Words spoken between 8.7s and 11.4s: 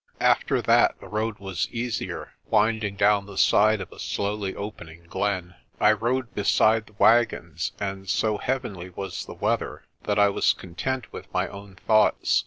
was the weather that I was content with